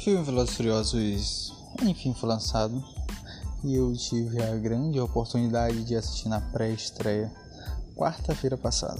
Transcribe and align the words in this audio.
filme 0.00 0.24
Velozes 0.24 0.56
Furiosos, 0.56 1.52
enfim, 1.82 2.14
foi 2.14 2.26
lançado 2.26 2.82
e 3.62 3.74
eu 3.74 3.94
tive 3.94 4.42
a 4.42 4.56
grande 4.56 4.98
oportunidade 4.98 5.84
de 5.84 5.94
assistir 5.94 6.26
na 6.30 6.40
pré-estreia 6.40 7.30
quarta-feira 7.94 8.56
passada. 8.56 8.98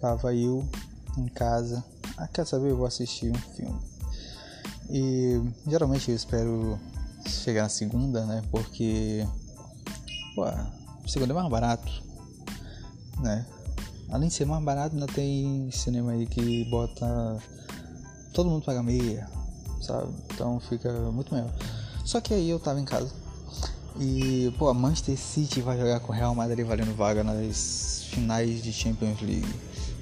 Tava 0.00 0.32
eu 0.36 0.64
em 1.18 1.26
casa, 1.26 1.84
ah, 2.16 2.28
quer 2.28 2.46
saber? 2.46 2.70
Eu 2.70 2.76
vou 2.76 2.86
assistir 2.86 3.32
um 3.32 3.56
filme. 3.56 3.76
E 4.88 5.42
geralmente 5.66 6.10
eu 6.12 6.14
espero 6.14 6.78
chegar 7.26 7.64
na 7.64 7.68
segunda, 7.68 8.24
né? 8.24 8.40
Porque 8.52 9.26
pô, 10.36 10.44
segunda 11.08 11.32
é 11.32 11.34
mais 11.34 11.50
barato, 11.50 11.92
né? 13.18 13.44
Além 14.10 14.28
de 14.28 14.34
ser 14.34 14.44
mais 14.44 14.62
barato, 14.62 14.94
ainda 14.94 15.08
tem 15.08 15.68
cinema 15.72 16.12
aí 16.12 16.24
que 16.24 16.70
bota 16.70 17.36
todo 18.32 18.48
mundo 18.48 18.64
paga 18.64 18.80
meia, 18.80 19.28
sabe? 19.82 20.12
Então 20.32 20.58
fica 20.60 20.90
muito 21.10 21.34
melhor. 21.34 21.52
Só 22.04 22.20
que 22.20 22.32
aí 22.32 22.48
eu 22.48 22.58
tava 22.58 22.80
em 22.80 22.84
casa 22.84 23.12
e, 23.98 24.52
pô, 24.58 24.68
a 24.68 24.74
Manchester 24.74 25.18
City 25.18 25.60
vai 25.60 25.76
jogar 25.76 26.00
com 26.00 26.12
o 26.12 26.14
Real 26.14 26.34
Madrid 26.34 26.66
valendo 26.66 26.96
vaga 26.96 27.22
nas 27.22 28.04
finais 28.10 28.62
de 28.62 28.72
Champions 28.72 29.20
League. 29.20 29.54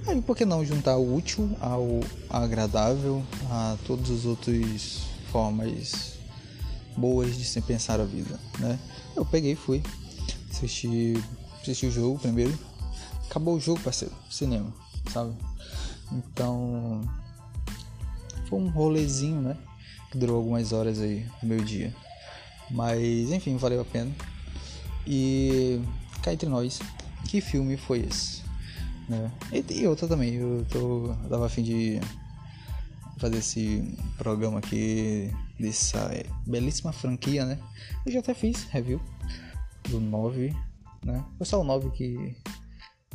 Aí 0.07 0.21
por 0.23 0.37
que 0.37 0.45
não 0.45 0.65
juntar 0.65 0.97
o 0.97 1.15
útil 1.15 1.51
ao 1.61 2.01
agradável, 2.29 3.23
a 3.51 3.77
todas 3.87 4.11
as 4.11 4.25
outras 4.25 5.01
formas 5.31 6.19
boas 6.97 7.37
de 7.37 7.45
se 7.45 7.61
pensar 7.61 8.01
a 8.01 8.05
vida, 8.05 8.39
né? 8.59 8.79
Eu 9.17 9.25
peguei 9.25 9.53
e 9.53 9.57
fui. 9.57 9.83
Assisti, 10.51 11.15
assisti 11.61 11.87
o 11.87 11.91
jogo 11.91 12.19
primeiro. 12.19 12.57
Acabou 13.29 13.57
o 13.57 13.61
jogo, 13.61 13.81
parceiro. 13.81 14.15
Cinema, 14.31 14.73
sabe? 15.13 15.35
Então. 16.13 17.03
Foi 18.49 18.59
um 18.59 18.69
rolezinho, 18.69 19.41
né? 19.41 19.57
Que 20.11 20.19
durou 20.19 20.37
algumas 20.37 20.73
horas 20.73 21.01
aí 21.01 21.27
no 21.43 21.49
meu 21.49 21.65
dia. 21.65 21.95
Mas, 22.71 23.31
enfim, 23.31 23.57
valeu 23.57 23.81
a 23.81 23.85
pena. 23.85 24.11
E. 25.07 25.81
Cá 26.23 26.33
entre 26.33 26.49
nós, 26.49 26.81
que 27.29 27.41
filme 27.41 27.77
foi 27.77 28.01
esse? 28.01 28.43
Né? 29.09 29.31
E, 29.53 29.81
e 29.81 29.87
outra 29.87 30.07
também, 30.07 30.35
eu 30.35 30.67
tô. 30.69 31.07
Eu 31.07 31.29
tava 31.29 31.47
afim 31.47 31.63
de 31.63 32.01
fazer 33.21 33.37
esse 33.37 33.97
programa 34.17 34.59
aqui 34.59 35.31
dessa 35.59 36.11
belíssima 36.47 36.91
franquia, 36.91 37.45
né? 37.45 37.59
Eu 38.07 38.13
já 38.13 38.21
até 38.21 38.33
fiz 38.33 38.65
review 38.65 39.01
do 39.89 40.01
9, 40.01 40.57
né? 41.05 41.25
Foi 41.37 41.47
só 41.47 41.61
o 41.61 41.65
9 41.65 41.91
que, 41.91 42.35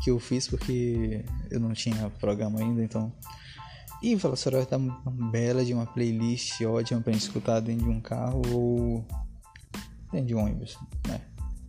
que 0.04 0.12
eu 0.12 0.20
fiz 0.20 0.48
porque 0.48 1.26
eu 1.50 1.60
não 1.60 1.74
tinha 1.74 2.10
programa 2.20 2.60
ainda, 2.60 2.84
então. 2.84 3.12
E 4.06 4.14
Velociraptor 4.14 4.68
tá 4.68 4.78
uma 4.78 5.32
bela 5.32 5.66
de 5.66 5.74
uma 5.74 5.88
playlist 5.88 6.62
ótima 6.62 7.02
para 7.02 7.12
escutar 7.14 7.60
dentro 7.60 7.86
de 7.86 7.90
um 7.90 8.00
carro 8.00 8.40
ou 8.54 9.04
dentro 10.12 10.28
de 10.28 10.36
um 10.36 10.44
ônibus, 10.44 10.78
né? 11.08 11.20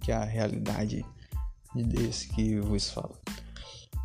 Que 0.00 0.12
é 0.12 0.16
a 0.16 0.24
realidade 0.24 1.02
desse 1.74 2.28
que 2.28 2.60
vos 2.60 2.90
falo. 2.90 3.16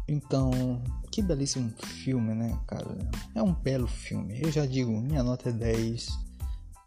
Então, 0.07 0.81
que 1.11 1.21
belíssimo 1.21 1.73
filme, 1.83 2.33
né, 2.33 2.57
cara? 2.67 2.97
É 3.35 3.43
um 3.43 3.53
belo 3.53 3.85
filme. 3.85 4.39
Eu 4.41 4.49
já 4.49 4.65
digo, 4.65 4.93
minha 4.93 5.23
nota 5.23 5.49
é 5.49 5.51
10 5.51 6.07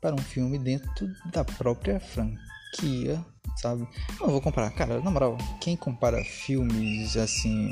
para 0.00 0.14
um 0.14 0.24
filme 0.24 0.58
dentro 0.58 1.12
da 1.30 1.44
própria 1.44 2.00
franquia, 2.00 3.22
sabe? 3.58 3.86
Não 4.18 4.30
vou 4.30 4.40
comparar, 4.40 4.70
cara, 4.70 4.98
na 5.02 5.10
moral, 5.10 5.36
quem 5.60 5.76
compara 5.76 6.24
filmes 6.24 7.18
assim 7.18 7.68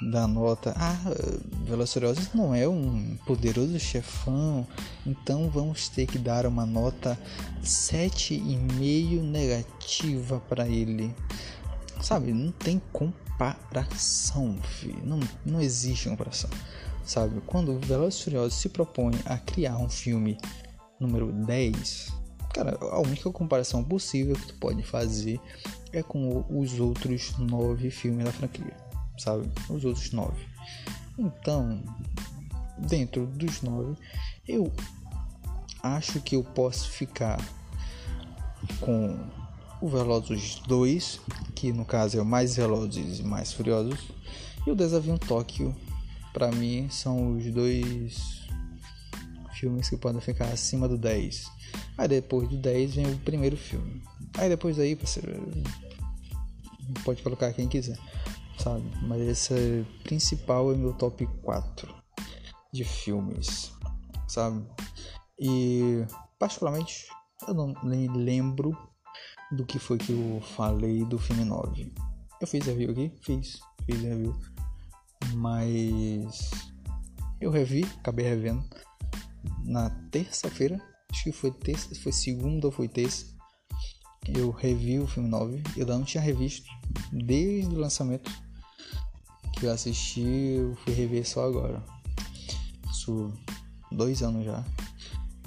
da 0.00 0.26
nota, 0.26 0.74
ah, 0.76 0.96
Velociraptor 1.64 2.24
não 2.34 2.54
é 2.54 2.66
um 2.66 3.16
poderoso 3.26 3.78
chefão, 3.78 4.66
então 5.06 5.50
vamos 5.50 5.88
ter 5.88 6.06
que 6.06 6.18
dar 6.18 6.46
uma 6.46 6.64
nota 6.64 7.18
7,5 7.62 9.20
negativa 9.20 10.40
para 10.48 10.66
ele. 10.66 11.14
Sabe, 12.00 12.32
não 12.32 12.50
tem 12.50 12.80
comparação 12.92 14.56
filho. 14.62 15.04
Não, 15.04 15.20
não 15.44 15.60
existe 15.60 16.08
comparação, 16.08 16.48
sabe? 17.04 17.42
Quando 17.42 17.78
Velozes 17.78 18.54
se 18.54 18.68
propõe 18.70 19.12
a 19.26 19.36
criar 19.36 19.76
um 19.76 19.88
filme 19.88 20.38
número 20.98 21.30
10, 21.30 22.10
cara, 22.54 22.78
a 22.80 23.00
única 23.00 23.30
comparação 23.30 23.84
possível 23.84 24.34
que 24.34 24.46
tu 24.46 24.54
pode 24.54 24.82
fazer 24.82 25.38
é 25.92 26.02
com 26.02 26.44
os 26.48 26.78
outros 26.78 27.36
nove 27.38 27.90
filmes 27.90 28.24
da 28.24 28.32
franquia, 28.32 28.76
sabe? 29.20 29.50
Os 29.68 29.84
outros 29.84 30.10
nove. 30.12 30.44
Então, 31.18 31.82
dentro 32.78 33.26
dos 33.26 33.62
nove, 33.62 33.94
eu 34.48 34.72
acho 35.82 36.20
que 36.20 36.36
eu 36.36 36.42
posso 36.42 36.88
ficar 36.90 37.38
com 38.80 39.18
o 39.80 39.88
Velozes 39.88 40.60
2, 40.66 41.20
que 41.54 41.72
no 41.72 41.84
caso 41.84 42.18
é 42.18 42.22
o 42.22 42.24
mais 42.24 42.56
Velozes 42.56 43.20
e 43.20 43.22
mais 43.22 43.52
Furiosos, 43.52 43.98
e 44.66 44.70
o 44.70 44.76
Desafio 44.76 45.18
Tóquio, 45.18 45.74
para 46.32 46.50
mim 46.52 46.88
são 46.90 47.36
os 47.36 47.44
dois 47.52 48.40
filmes 49.54 49.88
que 49.88 49.96
podem 49.96 50.20
ficar 50.20 50.46
acima 50.46 50.88
do 50.88 50.96
10. 50.96 51.50
Aí 51.96 52.08
depois 52.08 52.48
do 52.48 52.56
10 52.56 52.94
vem 52.94 53.06
o 53.06 53.18
primeiro 53.18 53.56
filme. 53.56 54.02
Aí 54.38 54.48
depois 54.48 54.78
aí, 54.78 54.94
parceiro, 54.94 55.52
pode 57.04 57.22
colocar 57.22 57.52
quem 57.52 57.68
quiser, 57.68 57.98
sabe? 58.60 58.84
Mas 59.02 59.22
esse 59.22 59.86
principal 60.04 60.72
é 60.72 60.76
meu 60.76 60.92
top 60.92 61.26
4 61.42 61.94
de 62.72 62.84
filmes, 62.84 63.72
sabe? 64.28 64.64
E 65.38 66.04
particularmente 66.38 67.06
eu 67.48 67.54
não 67.54 67.74
nem 67.82 68.08
lembro 68.08 68.76
do 69.50 69.64
que 69.64 69.78
foi 69.78 69.98
que 69.98 70.12
eu 70.12 70.40
falei 70.54 71.04
do 71.04 71.18
filme 71.18 71.44
9. 71.44 71.92
Eu 72.40 72.46
fiz 72.46 72.64
review 72.64 72.90
aqui? 72.90 73.12
Fiz, 73.22 73.60
fiz 73.84 74.00
review. 74.00 74.38
Mas 75.34 76.50
eu 77.40 77.50
revi, 77.50 77.84
acabei 77.98 78.26
revendo 78.26 78.64
na 79.64 79.90
terça-feira. 80.10 80.80
Acho 81.10 81.24
que 81.24 81.32
foi 81.32 81.50
terça, 81.50 81.94
foi 81.96 82.12
segunda 82.12 82.66
ou 82.66 82.72
foi 82.72 82.88
terça. 82.88 83.26
Eu 84.28 84.50
revi 84.50 84.98
o 84.98 85.06
filme 85.06 85.28
9. 85.28 85.62
Eu 85.76 85.86
não 85.86 86.04
tinha 86.04 86.22
revisto 86.22 86.68
desde 87.10 87.74
o 87.74 87.78
lançamento 87.78 88.30
que 89.60 89.66
assisti. 89.68 90.56
Eu 90.56 90.76
fui 90.84 90.94
rever 90.94 91.28
só 91.28 91.46
agora. 91.46 91.82
Isso 92.90 93.32
dois 93.92 94.22
anos 94.22 94.44
já. 94.44 94.64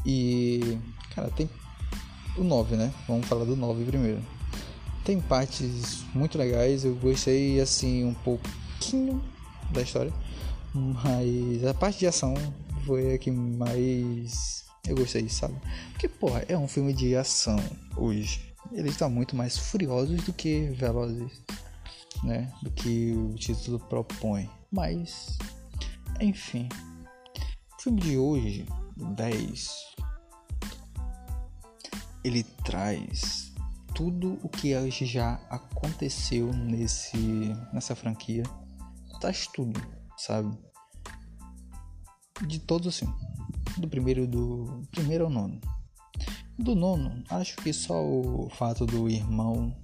E, 0.05 0.77
cara, 1.15 1.29
tem 1.31 1.49
o 2.37 2.43
9, 2.43 2.75
né? 2.75 2.93
Vamos 3.07 3.27
falar 3.27 3.45
do 3.45 3.55
9 3.55 3.83
primeiro. 3.85 4.21
Tem 5.03 5.19
partes 5.19 6.03
muito 6.13 6.37
legais, 6.37 6.85
eu 6.85 6.95
gostei 6.95 7.59
assim 7.59 8.05
um 8.05 8.13
pouquinho 8.13 9.21
da 9.71 9.81
história, 9.81 10.13
mas 10.73 11.65
a 11.65 11.73
parte 11.73 11.99
de 11.99 12.07
ação 12.07 12.33
foi 12.85 13.15
a 13.15 13.17
que 13.17 13.29
mais 13.29 14.63
eu 14.87 14.95
gostei, 14.95 15.27
sabe? 15.27 15.55
Porque, 15.91 16.07
porra, 16.07 16.45
é 16.47 16.57
um 16.57 16.67
filme 16.67 16.93
de 16.93 17.15
ação 17.15 17.57
hoje. 17.97 18.53
Eles 18.71 18.93
estão 18.93 19.09
muito 19.09 19.35
mais 19.35 19.57
furiosos 19.57 20.23
do 20.23 20.33
que 20.33 20.67
velozes, 20.77 21.41
né? 22.23 22.51
Do 22.61 22.71
que 22.71 23.11
o 23.11 23.35
título 23.35 23.79
propõe. 23.79 24.49
Mas, 24.71 25.37
enfim. 26.19 26.67
O 27.77 27.81
filme 27.81 28.01
de 28.01 28.17
hoje, 28.17 28.65
10, 28.97 29.93
ele 32.23 32.43
traz 32.43 33.53
tudo 33.93 34.39
o 34.41 34.49
que 34.49 34.73
já 35.05 35.33
aconteceu 35.49 36.51
nesse 36.53 37.17
nessa 37.71 37.95
franquia. 37.95 38.43
Traz 39.19 39.47
tudo, 39.47 39.79
sabe? 40.17 40.57
De 42.47 42.59
todos 42.59 42.87
assim. 42.87 43.13
Do 43.77 43.87
primeiro 43.87 44.27
do 44.27 44.81
primeiro 44.91 45.25
ao 45.25 45.29
nono. 45.29 45.59
Do 46.57 46.75
nono, 46.75 47.23
acho 47.29 47.55
que 47.57 47.73
só 47.73 48.03
o 48.03 48.49
fato 48.51 48.85
do 48.85 49.09
irmão 49.09 49.75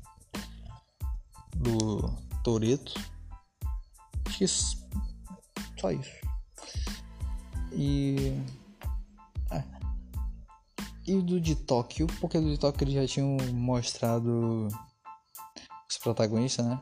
do 1.55 2.28
Toreto. 2.43 2.93
Acho 4.25 4.37
que 4.37 4.47
só 4.47 5.91
isso. 5.91 6.19
E 7.71 8.33
e 11.09 11.21
do 11.23 11.41
de 11.41 11.55
Tóquio, 11.55 12.05
porque 12.21 12.39
do 12.39 12.51
de 12.51 12.57
Tóquio 12.59 12.83
eles 12.83 12.93
já 12.93 13.07
tinham 13.07 13.35
mostrado 13.51 14.67
os 15.89 15.97
protagonistas, 15.97 16.65
né? 16.67 16.79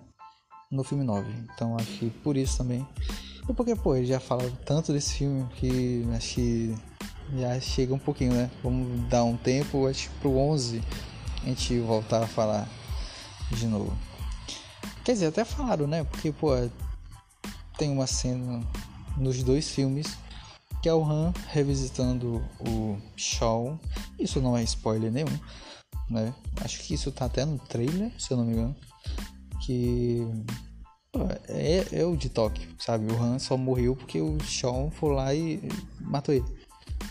No 0.70 0.84
filme 0.84 1.06
9. 1.06 1.32
Então 1.54 1.78
acho 1.78 1.92
que 1.94 2.10
por 2.10 2.36
isso 2.36 2.58
também. 2.58 2.86
E 3.48 3.54
porque, 3.54 3.74
pô, 3.74 3.96
eles 3.96 4.10
já 4.10 4.20
falaram 4.20 4.54
tanto 4.66 4.92
desse 4.92 5.14
filme 5.14 5.48
que 5.56 6.06
acho 6.14 6.36
que 6.36 6.76
já 7.38 7.58
chega 7.62 7.94
um 7.94 8.00
pouquinho, 8.00 8.34
né? 8.34 8.52
Vamos 8.62 9.08
dar 9.08 9.24
um 9.24 9.38
tempo, 9.38 9.88
acho 9.88 10.10
que 10.10 10.20
pro 10.20 10.38
11 10.38 10.84
a 11.44 11.46
gente 11.46 11.80
voltar 11.80 12.22
a 12.22 12.28
falar 12.28 12.68
de 13.52 13.66
novo. 13.66 13.98
Quer 15.08 15.14
dizer, 15.14 15.28
até 15.28 15.46
falaram, 15.46 15.88
né? 15.88 16.04
Porque, 16.04 16.34
pô, 16.34 16.50
tem 17.78 17.90
uma 17.90 18.06
cena 18.06 18.62
nos 19.16 19.42
dois 19.42 19.70
filmes 19.70 20.18
Que 20.82 20.90
é 20.90 20.94
o 20.94 21.02
Han 21.02 21.32
revisitando 21.48 22.44
o 22.60 22.98
Shaw. 23.16 23.80
Isso 24.20 24.42
não 24.42 24.58
é 24.58 24.64
spoiler 24.64 25.10
nenhum, 25.10 25.40
né? 26.10 26.36
Acho 26.60 26.82
que 26.82 26.94
isso 26.94 27.10
tá 27.10 27.24
até 27.24 27.46
no 27.46 27.58
trailer, 27.58 28.12
se 28.20 28.32
eu 28.32 28.36
não 28.36 28.44
me 28.44 28.52
engano. 28.52 28.76
Que 29.66 30.28
é, 31.48 32.02
é 32.02 32.06
o 32.06 32.18
de 32.18 32.28
Tóquio, 32.28 32.70
sabe? 32.78 33.10
O 33.10 33.18
Han 33.18 33.40
só 33.40 33.56
morreu 33.56 33.96
porque 33.96 34.20
o 34.20 34.38
Shaw 34.42 34.92
foi 34.92 35.16
lá 35.16 35.34
e 35.34 35.62
matou 36.02 36.36
ele. 36.36 36.58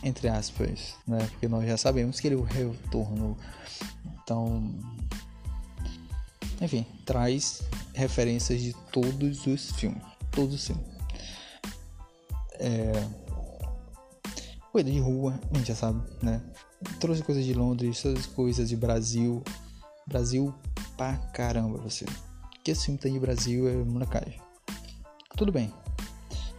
Entre 0.02 0.28
aspas, 0.28 0.96
né? 1.08 1.26
Porque 1.30 1.48
nós 1.48 1.66
já 1.66 1.78
sabemos 1.78 2.20
que 2.20 2.26
ele 2.26 2.36
retornou. 2.42 3.38
Então, 4.22 4.70
enfim, 6.60 6.86
traz 7.04 7.62
referências 7.94 8.60
de 8.60 8.72
todos 8.92 9.46
os 9.46 9.72
filmes. 9.72 10.02
Todos 10.30 10.54
os 10.54 10.66
filmes. 10.66 10.86
É... 12.58 12.92
Coisa 14.72 14.90
de 14.90 14.98
rua, 14.98 15.40
a 15.52 15.56
gente 15.56 15.68
já 15.68 15.74
sabe, 15.74 16.02
né? 16.22 16.42
Trouxe 17.00 17.22
coisas 17.22 17.44
de 17.44 17.54
Londres, 17.54 18.00
trouxe 18.00 18.28
coisas 18.28 18.68
de 18.68 18.76
Brasil. 18.76 19.42
Brasil 20.06 20.54
pra 20.96 21.16
caramba, 21.32 21.78
você. 21.78 22.04
Que 22.62 22.70
esse 22.70 22.86
filme 22.86 22.98
tem 22.98 23.12
de 23.12 23.18
Brasil 23.18 23.68
é 23.68 23.74
molecagem. 23.74 24.40
Tudo 25.36 25.52
bem. 25.52 25.72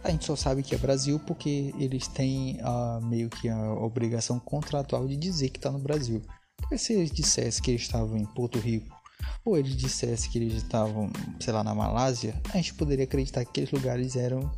A 0.02 0.10
gente 0.10 0.24
só 0.24 0.36
sabe 0.36 0.62
que 0.62 0.74
é 0.74 0.78
Brasil 0.78 1.20
porque 1.20 1.74
eles 1.78 2.06
têm 2.06 2.58
a, 2.62 3.00
meio 3.02 3.28
que 3.28 3.48
a 3.48 3.72
obrigação 3.72 4.38
contratual 4.38 5.06
de 5.06 5.16
dizer 5.16 5.50
que 5.50 5.58
está 5.58 5.70
no 5.70 5.78
Brasil. 5.78 6.22
Porque 6.56 6.78
se 6.78 6.92
eles 6.92 7.10
dissessem 7.10 7.62
que 7.62 7.70
eles 7.70 7.82
estavam 7.82 8.16
em 8.16 8.24
Porto 8.24 8.58
Rico 8.58 8.97
ou 9.44 9.56
eles 9.56 9.76
dissessem 9.76 10.30
que 10.30 10.38
eles 10.38 10.54
estavam, 10.54 11.10
sei 11.40 11.52
lá, 11.52 11.64
na 11.64 11.74
Malásia, 11.74 12.40
a 12.52 12.56
gente 12.56 12.74
poderia 12.74 13.04
acreditar 13.04 13.44
que 13.44 13.50
aqueles 13.50 13.70
lugares 13.70 14.16
eram 14.16 14.50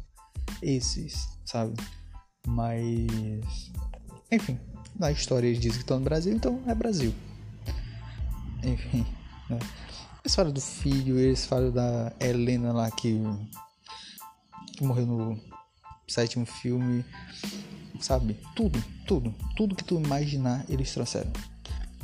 esses, 0.62 1.28
sabe? 1.44 1.74
Mas. 2.46 3.70
Enfim, 4.30 4.58
na 4.98 5.10
história 5.10 5.46
eles 5.46 5.60
dizem 5.60 5.78
que 5.78 5.84
estão 5.84 5.98
no 5.98 6.04
Brasil, 6.04 6.34
então 6.34 6.60
é 6.66 6.74
Brasil. 6.74 7.14
Enfim, 8.62 9.06
né? 9.48 9.58
Eles 10.22 10.34
falam 10.34 10.52
do 10.52 10.60
filho, 10.60 11.18
eles 11.18 11.46
falam 11.46 11.72
da 11.72 12.12
Helena 12.20 12.72
lá 12.72 12.90
que, 12.90 13.18
que 14.76 14.84
morreu 14.84 15.06
no 15.06 15.40
sétimo 16.06 16.44
filme, 16.44 17.04
sabe? 18.00 18.36
Tudo, 18.54 18.82
tudo, 19.06 19.34
tudo 19.56 19.74
que 19.74 19.84
tu 19.84 19.98
imaginar 19.98 20.64
eles 20.68 20.92
trouxeram. 20.92 21.32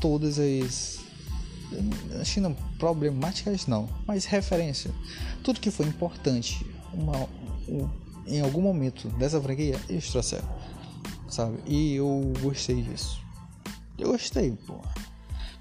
Todas 0.01 0.39
as 0.39 1.06
que 2.37 2.41
não 2.41 2.55
problemáticas 2.79 3.67
não, 3.67 3.89
mas 4.07 4.25
referência. 4.27 4.91
Tudo 5.43 5.61
que 5.61 5.71
foi 5.71 5.87
importante 5.87 6.65
uma, 6.93 7.27
um, 7.67 7.89
em 8.27 8.41
algum 8.41 8.61
momento 8.61 9.09
dessa 9.11 9.41
franquia, 9.41 9.81
eles 9.89 10.11
trouxeram, 10.11 10.49
sabe? 11.29 11.59
E 11.67 11.95
eu 11.95 12.33
gostei 12.41 12.83
disso. 12.83 13.21
Eu 13.99 14.13
gostei, 14.13 14.53
pô. 14.67 14.81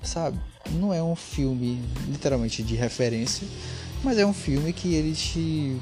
Sabe? 0.04 0.40
Não 0.72 0.94
é 0.94 1.02
um 1.02 1.16
filme 1.16 1.82
literalmente 2.08 2.62
de 2.62 2.76
referência, 2.76 3.48
mas 4.04 4.18
é 4.18 4.26
um 4.26 4.34
filme 4.34 4.74
que 4.74 4.94
ele 4.94 5.16
te 5.16 5.80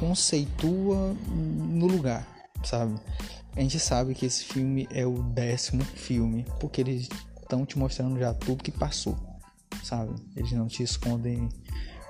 conceitua 0.00 1.14
no 1.28 1.86
lugar, 1.86 2.26
sabe? 2.64 2.98
A 3.54 3.60
gente 3.60 3.78
sabe 3.78 4.14
que 4.14 4.26
esse 4.26 4.44
filme 4.44 4.88
é 4.90 5.06
o 5.06 5.22
décimo 5.22 5.84
filme, 5.84 6.44
porque 6.58 6.80
eles 6.80 7.08
estão 7.40 7.64
te 7.64 7.78
mostrando 7.78 8.18
já 8.18 8.34
tudo 8.34 8.64
que 8.64 8.72
passou 8.72 9.16
sabe? 9.82 10.14
Eles 10.34 10.52
não 10.52 10.66
te 10.66 10.82
escondem 10.82 11.48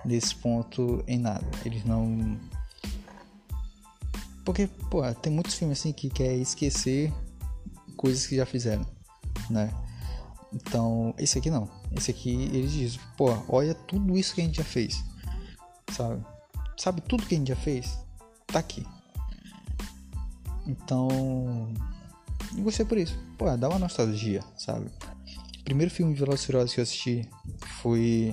nesse 0.05 0.35
ponto 0.35 1.03
em 1.07 1.19
nada. 1.19 1.47
Eles 1.65 1.85
não. 1.85 2.39
Porque, 4.45 4.69
pô, 4.91 5.03
tem 5.15 5.33
muitos 5.33 5.55
filmes 5.55 5.79
assim 5.79 5.93
que 5.93 6.09
quer 6.09 6.35
esquecer 6.37 7.13
coisas 7.97 8.27
que 8.27 8.37
já 8.37 8.47
fizeram, 8.47 8.87
né? 9.51 9.73
Então, 10.53 11.15
esse 11.19 11.39
aqui 11.39 11.51
não. 11.51 11.69
Esse 11.97 12.11
aqui 12.11 12.31
eles 12.31 12.73
dizem, 12.73 13.01
pô, 13.17 13.37
olha 13.49 13.75
tudo 13.75 14.17
isso 14.17 14.35
que 14.35 14.41
a 14.41 14.45
gente 14.45 14.57
já 14.57 14.65
fez, 14.65 15.05
sabe? 15.93 16.25
Sabe 16.77 17.01
tudo 17.01 17.27
que 17.27 17.35
a 17.35 17.39
gente 17.39 17.49
já 17.49 17.57
fez? 17.57 17.99
Tá 18.47 18.61
aqui. 18.61 18.87
Então, 20.67 21.73
eu 22.57 22.62
gostei 22.62 22.85
por 22.85 22.99
isso. 22.99 23.19
Pô, 23.37 23.55
dá 23.57 23.69
uma 23.69 23.79
nostalgia, 23.79 24.43
sabe? 24.57 24.91
Primeiro 25.67 25.91
filme 25.91 26.15
de 26.15 26.21
Velociraptor 26.21 26.73
que 26.73 26.79
eu 26.79 26.85
assisti 26.85 27.29
foi 27.83 28.33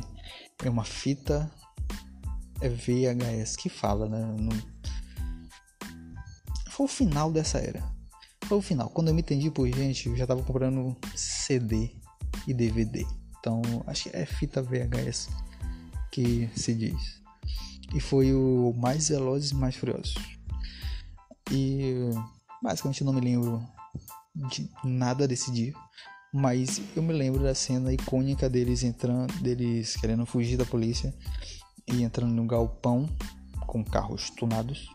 é 0.64 0.70
uma 0.70 0.84
fita 0.84 1.52
é 2.62 2.70
VHS 2.70 3.56
que 3.56 3.70
fala, 3.70 4.08
né? 4.08 4.24
No... 4.40 4.52
Foi 6.70 6.86
o 6.86 6.90
final 6.90 7.32
dessa 7.32 7.58
era. 7.58 7.84
Foi 8.46 8.60
o 8.60 8.62
final. 8.62 8.88
Quando 8.90 9.08
eu 9.08 9.16
me 9.16 9.22
entendi 9.22 9.50
por 9.50 9.68
gente, 9.68 10.08
eu 10.08 10.16
já 10.16 10.28
tava 10.28 10.44
comprando 10.44 10.96
CD 11.16 11.90
e 12.48 12.54
DVD. 12.54 13.06
Então, 13.40 13.62
acho 13.88 14.10
que 14.10 14.16
é 14.16 14.26
fita 14.26 14.62
VHS 14.62 15.30
que 16.12 16.48
se 16.56 16.76
diz. 16.76 17.22
E 17.96 18.00
foi 18.00 18.32
o 18.32 18.74
mais 18.78 19.10
Velozes 19.10 19.52
e 19.52 19.56
mais 19.56 19.76
Furiosos. 19.76 20.16
E 21.52 22.12
basicamente 22.62 23.04
não 23.04 23.12
me 23.12 23.22
lembro 23.22 23.68
de 24.36 24.70
nada 24.84 25.28
desse 25.28 25.52
dia. 25.52 25.74
Mas 26.34 26.82
eu 26.96 27.04
me 27.04 27.14
lembro 27.14 27.44
da 27.44 27.54
cena 27.54 27.94
icônica 27.94 28.50
deles 28.50 28.82
entrando, 28.82 29.32
deles 29.36 29.96
querendo 29.96 30.26
fugir 30.26 30.58
da 30.58 30.66
polícia 30.66 31.14
e 31.88 32.02
entrando 32.02 32.34
no 32.34 32.48
galpão 32.48 33.08
com 33.68 33.84
carros 33.84 34.32
tunados. 34.32 34.90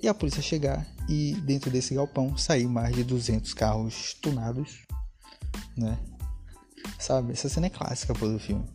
E 0.00 0.06
a 0.06 0.12
polícia 0.12 0.42
chegar 0.42 0.86
e 1.08 1.34
dentro 1.46 1.70
desse 1.70 1.94
galpão 1.94 2.36
sair 2.36 2.66
mais 2.66 2.94
de 2.94 3.02
200 3.02 3.54
carros 3.54 4.12
tunados, 4.20 4.82
né? 5.74 5.98
Sabe? 6.98 7.32
Essa 7.32 7.48
cena 7.48 7.66
é 7.66 7.70
clássica 7.70 8.12
pô, 8.12 8.28
do 8.28 8.38
filme. 8.38 8.66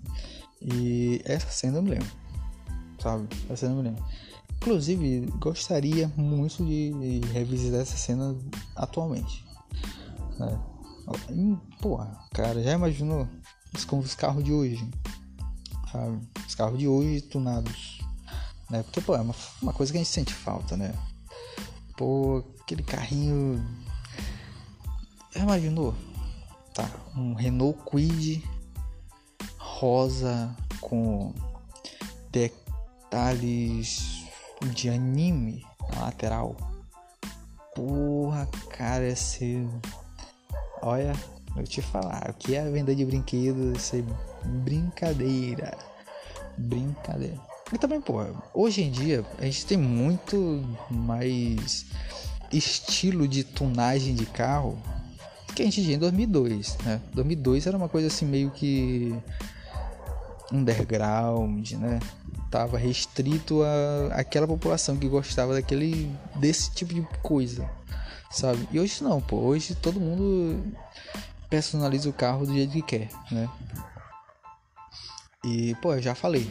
E 0.59 1.21
essa 1.25 1.51
cena 1.51 1.77
eu 1.77 1.83
me 1.83 1.91
lembro. 1.91 2.11
Sabe? 2.99 3.27
Essa 3.45 3.57
cena 3.57 3.73
eu 3.73 3.77
me 3.77 3.83
lembro. 3.83 4.03
Inclusive, 4.55 5.27
gostaria 5.39 6.11
muito 6.17 6.65
de 6.65 7.21
revisitar 7.31 7.81
essa 7.81 7.95
cena 7.95 8.35
atualmente. 8.75 9.45
Né? 10.39 10.59
Porra, 11.81 12.19
cara, 12.33 12.61
já 12.61 12.73
imaginou 12.73 13.27
os 13.73 14.15
carros 14.15 14.43
de 14.43 14.51
hoje? 14.51 14.89
Sabe? 15.91 16.19
Os 16.47 16.55
carros 16.55 16.77
de 16.77 16.87
hoje 16.87 17.21
tunados. 17.21 17.99
Né? 18.69 18.83
Porque, 18.83 19.01
pô, 19.01 19.15
é 19.15 19.21
uma, 19.21 19.35
uma 19.61 19.73
coisa 19.73 19.91
que 19.91 19.97
a 19.97 20.01
gente 20.01 20.11
sente 20.11 20.33
falta, 20.33 20.77
né? 20.77 20.93
Pô, 21.97 22.43
aquele 22.61 22.83
carrinho. 22.83 23.65
Já 25.33 25.41
imaginou? 25.41 25.95
Tá, 26.73 26.89
um 27.15 27.33
Renault 27.33 27.79
Quid 27.89 28.43
rosa 29.57 30.55
com 30.79 31.33
detalhes 32.31 34.23
de 34.73 34.89
anime 34.89 35.65
na 35.93 36.01
lateral. 36.03 36.55
Porra, 37.75 38.45
cara, 38.69 39.07
ia 39.07 39.15
ser 39.15 39.67
Olha, 40.81 41.13
eu 41.57 41.63
te 41.63 41.81
falar, 41.81 42.29
o 42.29 42.33
que 42.33 42.55
é 42.55 42.61
a 42.61 42.69
venda 42.69 42.95
de 42.95 43.05
brinquedos? 43.05 43.77
Isso 43.77 43.95
é 43.97 44.03
brincadeira. 44.45 45.77
Brincadeira. 46.57 47.39
E 47.71 47.77
também, 47.77 48.01
pô, 48.01 48.25
hoje 48.53 48.81
em 48.81 48.91
dia 48.91 49.25
a 49.37 49.45
gente 49.45 49.65
tem 49.65 49.77
muito 49.77 50.63
mais 50.89 51.85
estilo 52.51 53.27
de 53.27 53.43
tunagem 53.43 54.15
de 54.15 54.25
carro 54.25 54.77
que 55.55 55.61
a 55.61 55.65
gente 55.65 55.83
tinha 55.83 55.95
em 55.95 55.99
2002, 55.99 56.77
né? 56.85 57.01
2002 57.13 57.67
era 57.67 57.77
uma 57.77 57.89
coisa 57.89 58.07
assim 58.07 58.25
meio 58.25 58.49
que 58.51 59.13
underground, 60.51 61.71
né? 61.73 61.99
Tava 62.49 62.77
restrito 62.77 63.61
a 63.61 64.15
aquela 64.15 64.47
população 64.47 64.97
que 64.97 65.07
gostava 65.07 65.53
daquele 65.53 66.09
desse 66.35 66.71
tipo 66.71 66.93
de 66.93 67.05
coisa 67.21 67.69
sabe? 68.29 68.67
E 68.71 68.79
hoje 68.79 69.03
não, 69.03 69.21
pô. 69.21 69.37
Hoje 69.37 69.75
todo 69.75 69.99
mundo 69.99 70.63
personaliza 71.49 72.09
o 72.09 72.13
carro 72.13 72.45
do 72.45 72.53
jeito 72.53 72.71
que 72.71 72.81
quer, 72.81 73.09
né? 73.31 73.49
E, 75.43 75.75
pô, 75.75 75.93
eu 75.93 76.01
já 76.01 76.13
falei. 76.13 76.49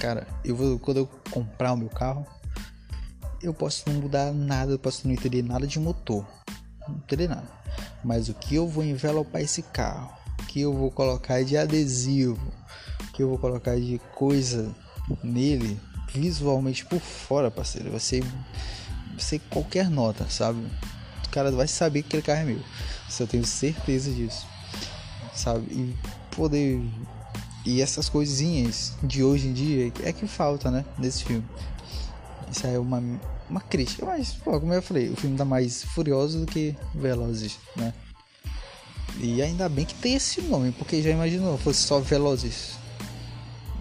Cara, 0.00 0.26
eu 0.44 0.56
vou 0.56 0.78
quando 0.78 0.98
eu 0.98 1.08
comprar 1.30 1.72
o 1.72 1.76
meu 1.76 1.88
carro, 1.88 2.26
eu 3.42 3.52
posso 3.52 3.84
não 3.88 4.00
mudar 4.00 4.32
nada, 4.32 4.72
eu 4.72 4.78
posso 4.78 5.06
não 5.06 5.14
entender 5.14 5.42
nada 5.42 5.66
de 5.66 5.78
motor. 5.78 6.26
Não 6.86 6.96
entender 6.96 7.28
nada. 7.28 7.48
Mas 8.02 8.28
o 8.28 8.34
que 8.34 8.54
eu 8.54 8.66
vou 8.66 8.84
envelopar 8.84 9.42
esse 9.42 9.62
carro, 9.62 10.12
o 10.40 10.46
que 10.46 10.60
eu 10.60 10.72
vou 10.72 10.90
colocar 10.90 11.44
de 11.44 11.56
adesivo, 11.56 12.40
o 13.08 13.12
que 13.12 13.22
eu 13.22 13.28
vou 13.28 13.38
colocar 13.38 13.76
de 13.76 14.00
coisa 14.14 14.74
nele, 15.22 15.78
visualmente 16.12 16.84
por 16.86 17.00
fora, 17.00 17.50
parceiro, 17.50 17.90
vai 17.90 18.00
ser 18.00 18.24
ser 19.22 19.40
qualquer 19.50 19.88
nota, 19.90 20.26
sabe? 20.28 20.60
O 21.26 21.30
cara 21.30 21.50
vai 21.52 21.68
saber 21.68 22.02
que 22.02 22.08
aquele 22.08 22.22
carro 22.22 22.40
é 22.40 22.44
meu. 22.44 22.60
Isso 23.08 23.22
eu 23.22 23.26
tenho 23.26 23.44
certeza 23.44 24.10
disso. 24.10 24.46
Sabe? 25.34 25.66
E 25.70 25.94
poder. 26.34 26.82
E 27.64 27.82
essas 27.82 28.08
coisinhas 28.08 28.94
de 29.02 29.22
hoje 29.22 29.48
em 29.48 29.52
dia 29.52 29.92
é 30.02 30.12
que 30.12 30.26
falta, 30.26 30.70
né? 30.70 30.84
Nesse 30.98 31.24
filme. 31.24 31.44
Isso 32.50 32.66
aí 32.66 32.74
é 32.74 32.78
uma, 32.78 33.02
uma 33.48 33.60
crítica. 33.60 34.06
Mas, 34.06 34.32
pô, 34.32 34.58
como 34.58 34.72
eu 34.72 34.82
falei, 34.82 35.10
o 35.10 35.16
filme 35.16 35.36
tá 35.36 35.44
mais 35.44 35.82
furioso 35.84 36.40
do 36.40 36.46
que 36.46 36.74
Velozes, 36.94 37.58
né? 37.76 37.92
E 39.20 39.42
ainda 39.42 39.68
bem 39.68 39.84
que 39.84 39.94
tem 39.94 40.14
esse 40.14 40.40
nome, 40.42 40.72
porque 40.72 41.02
já 41.02 41.10
imaginou, 41.10 41.58
fosse 41.58 41.80
só 41.80 41.98
Velozes. 41.98 42.78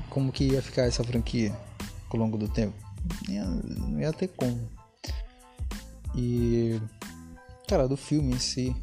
Como 0.09 0.31
que 0.31 0.45
ia 0.45 0.61
ficar 0.61 0.83
essa 0.83 1.03
franquia 1.03 1.55
ao 2.09 2.19
longo 2.19 2.37
do 2.37 2.47
tempo? 2.47 2.73
Não 3.27 3.33
ia, 3.33 3.45
não 3.45 3.99
ia 4.01 4.11
ter 4.11 4.27
como. 4.29 4.67
E. 6.17 6.81
Cara, 7.67 7.87
do 7.87 7.95
filme 7.95 8.33
em 8.33 8.39
si. 8.39 8.75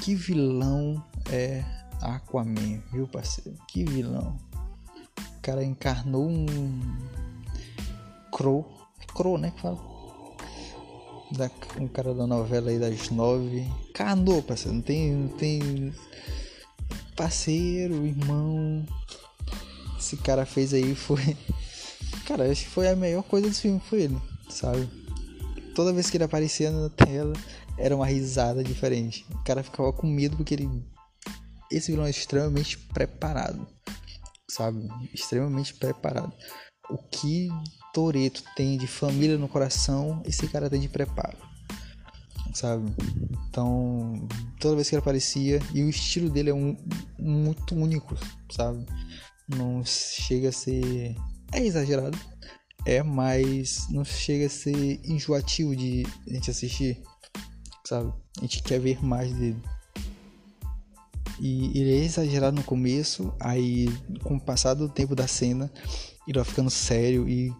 Que 0.00 0.14
vilão 0.14 1.04
é 1.30 1.62
Aquaman, 2.00 2.82
viu, 2.92 3.06
parceiro? 3.06 3.56
Que 3.68 3.84
vilão. 3.84 4.36
O 5.16 5.40
cara 5.40 5.62
encarnou 5.62 6.28
um. 6.28 6.48
Crow. 8.32 8.66
Crow, 9.14 9.38
né? 9.38 9.52
Que 9.52 9.60
fala. 9.60 9.78
Da, 11.32 11.48
um 11.78 11.86
cara 11.86 12.12
da 12.12 12.26
novela 12.26 12.70
aí 12.70 12.78
das 12.78 13.10
nove. 13.10 13.60
Encarnou, 13.88 14.42
parceiro. 14.42 14.74
Não 14.74 14.82
tem. 14.82 15.12
Não 15.12 15.28
tem. 15.28 15.94
Parceiro, 17.14 18.04
irmão. 18.04 18.84
Esse 19.98 20.16
cara 20.16 20.44
fez 20.44 20.74
aí 20.74 20.94
foi. 20.94 21.36
Cara, 22.26 22.50
acho 22.50 22.64
que 22.64 22.70
foi 22.70 22.88
a 22.88 22.96
melhor 22.96 23.22
coisa 23.24 23.48
desse 23.48 23.62
filme, 23.62 23.80
foi 23.80 24.02
ele, 24.02 24.18
sabe? 24.48 24.88
Toda 25.74 25.92
vez 25.92 26.10
que 26.10 26.16
ele 26.16 26.24
aparecia 26.24 26.70
na 26.70 26.88
tela, 26.90 27.32
era 27.78 27.94
uma 27.94 28.06
risada 28.06 28.62
diferente. 28.62 29.24
O 29.30 29.44
cara 29.44 29.62
ficava 29.62 29.92
com 29.92 30.06
medo 30.06 30.36
porque 30.36 30.54
ele. 30.54 30.68
Esse 31.70 31.92
vilão 31.92 32.06
é 32.06 32.10
extremamente 32.10 32.76
preparado 32.76 33.66
sabe? 34.50 34.88
Extremamente 35.14 35.74
preparado. 35.74 36.32
O 36.90 36.98
que 36.98 37.48
Toreto 37.94 38.42
tem 38.56 38.76
de 38.76 38.86
família 38.86 39.38
no 39.38 39.48
coração, 39.48 40.22
esse 40.26 40.46
cara 40.48 40.68
tem 40.68 40.80
de 40.80 40.88
preparo, 40.88 41.36
sabe? 42.52 42.92
Então, 43.48 44.28
toda 44.60 44.74
vez 44.74 44.88
que 44.88 44.94
ele 44.94 45.00
aparecia, 45.00 45.60
e 45.72 45.82
o 45.82 45.88
estilo 45.88 46.28
dele 46.28 46.50
é 46.50 46.54
um, 46.54 46.76
muito 47.18 47.74
único, 47.74 48.16
sabe? 48.50 48.84
Não 49.48 49.84
chega 49.84 50.48
a 50.50 50.52
ser. 50.52 51.16
É 51.52 51.64
exagerado, 51.64 52.18
é, 52.84 53.02
mas 53.02 53.86
não 53.90 54.04
chega 54.04 54.46
a 54.46 54.50
ser 54.50 55.00
enjoativo 55.04 55.76
de 55.76 56.06
a 56.26 56.32
gente 56.32 56.50
assistir, 56.50 57.02
sabe? 57.84 58.12
A 58.38 58.42
gente 58.42 58.62
quer 58.62 58.80
ver 58.80 59.04
mais 59.04 59.32
dele. 59.32 59.60
E 61.38 61.78
ele 61.78 61.92
é 61.92 62.04
exagerado 62.04 62.56
no 62.56 62.62
começo, 62.62 63.32
aí 63.40 63.88
com 64.22 64.36
o 64.36 64.40
passar 64.40 64.74
do 64.74 64.88
tempo 64.88 65.14
da 65.14 65.26
cena, 65.26 65.70
ele 66.26 66.38
vai 66.38 66.44
ficando 66.44 66.70
sério 66.70 67.28
e. 67.28 67.54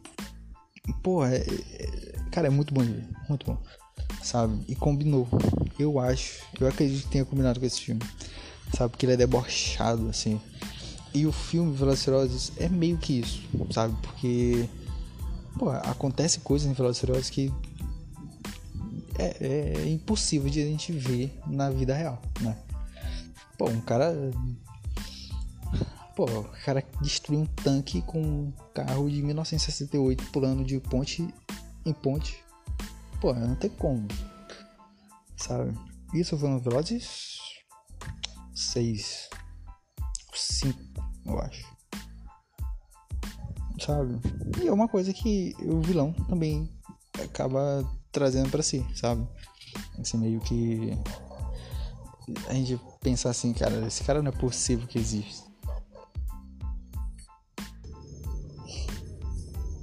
Pô, 1.02 1.24
é, 1.24 1.36
é, 1.38 2.14
cara, 2.30 2.48
é 2.48 2.50
muito 2.50 2.74
bom, 2.74 2.82
muito 3.28 3.46
bom. 3.46 3.58
Sabe? 4.22 4.58
E 4.68 4.74
combinou. 4.74 5.26
Eu 5.78 5.98
acho, 5.98 6.42
eu 6.60 6.66
acredito 6.66 7.04
que 7.04 7.10
tenha 7.10 7.24
combinado 7.24 7.58
com 7.58 7.64
esse 7.64 7.80
filme. 7.80 8.02
Sabe? 8.76 8.90
Porque 8.90 9.06
ele 9.06 9.14
é 9.14 9.16
debochado, 9.16 10.08
assim. 10.08 10.40
E 11.12 11.26
o 11.26 11.32
filme 11.32 11.74
Velociraptors 11.74 12.52
é 12.56 12.68
meio 12.68 12.98
que 12.98 13.20
isso, 13.20 13.42
sabe? 13.70 13.96
Porque. 14.02 14.68
Pô, 15.58 15.70
acontece 15.70 16.40
coisas 16.40 16.68
em 16.68 16.72
Velociraptors 16.72 17.30
que. 17.30 17.52
É, 19.18 19.82
é 19.84 19.88
impossível 19.88 20.48
de 20.48 20.62
a 20.62 20.64
gente 20.64 20.92
ver 20.92 21.38
na 21.46 21.68
vida 21.68 21.94
real, 21.94 22.20
né? 22.40 22.56
Pô, 23.58 23.68
um 23.68 23.80
cara. 23.80 24.14
Pô, 26.16 26.24
o 26.24 26.44
cara 26.64 26.84
destruiu 27.00 27.40
um 27.40 27.46
tanque 27.46 28.02
com 28.02 28.20
um 28.20 28.52
carro 28.74 29.10
de 29.10 29.22
1968 29.22 30.24
pulando 30.26 30.64
de 30.64 30.78
ponte 30.80 31.28
em 31.84 31.92
ponte. 31.92 32.42
Pô, 33.20 33.32
não 33.34 33.54
tem 33.54 33.70
como. 33.70 34.06
Sabe? 35.36 35.76
Isso 36.14 36.36
foi 36.36 36.48
no 36.48 36.58
Velozes 36.58 37.38
6. 38.54 39.30
5, 40.34 40.78
eu 41.26 41.38
acho. 41.40 41.79
Sabe? 43.84 44.20
E 44.62 44.68
é 44.68 44.72
uma 44.72 44.88
coisa 44.88 45.12
que 45.12 45.54
o 45.62 45.80
vilão 45.80 46.12
também 46.28 46.70
acaba 47.22 47.84
trazendo 48.12 48.50
para 48.50 48.62
si, 48.62 48.84
sabe? 48.94 49.26
Esse 49.98 50.16
meio 50.16 50.40
que 50.40 50.96
a 52.46 52.52
gente 52.52 52.78
pensar 53.00 53.30
assim, 53.30 53.52
cara, 53.52 53.86
esse 53.86 54.04
cara 54.04 54.22
não 54.22 54.30
é 54.30 54.36
possível 54.36 54.86
que 54.86 54.98
exista. 54.98 55.48